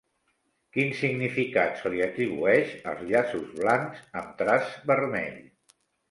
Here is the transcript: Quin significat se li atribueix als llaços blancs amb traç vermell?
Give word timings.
Quin 0.75 0.93
significat 0.99 1.75
se 1.81 1.91
li 1.95 1.99
atribueix 2.05 2.71
als 2.91 3.03
llaços 3.11 3.51
blancs 3.59 4.01
amb 4.23 4.31
traç 4.41 4.71
vermell? 4.93 5.37